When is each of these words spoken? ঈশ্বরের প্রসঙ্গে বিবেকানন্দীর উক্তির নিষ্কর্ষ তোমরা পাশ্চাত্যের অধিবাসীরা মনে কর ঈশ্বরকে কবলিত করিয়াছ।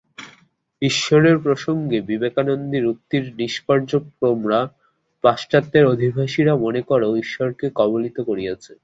ঈশ্বরের 0.81 1.37
প্রসঙ্গে 1.39 1.97
বিবেকানন্দীর 2.01 2.85
উক্তির 2.85 3.25
নিষ্কর্ষ 3.37 3.89
তোমরা 4.21 4.59
পাশ্চাত্যের 5.23 5.85
অধিবাসীরা 5.85 6.53
মনে 6.55 6.81
কর 6.81 7.01
ঈশ্বরকে 7.17 7.65
কবলিত 7.75 8.17
করিয়াছ। 8.19 8.65